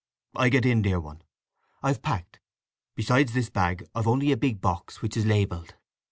I 0.35 0.49
get 0.49 0.65
in, 0.65 0.81
dear 0.81 0.99
one! 0.99 1.21
I've 1.83 2.01
packed. 2.01 2.39
Besides 2.95 3.33
this 3.33 3.51
bag 3.51 3.85
I've 3.93 4.07
only 4.07 4.31
a 4.31 4.35
big 4.35 4.59
box 4.59 5.03
which 5.03 5.15
is 5.15 5.27
labelled." 5.27 5.75